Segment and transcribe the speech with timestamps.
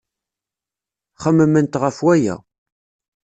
[1.21, 2.35] Xemmement ɣef waya.